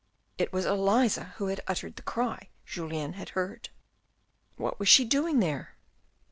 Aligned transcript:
It 0.39 0.51
was 0.51 0.65
Elisa 0.65 1.33
who 1.37 1.45
had 1.45 1.61
uttered 1.67 1.95
the 1.95 2.01
cry 2.01 2.49
Julien 2.65 3.13
had 3.13 3.29
heard." 3.37 3.69
What 4.55 4.79
was 4.79 4.89
she 4.89 5.05
doing 5.05 5.41
there 5.41 5.75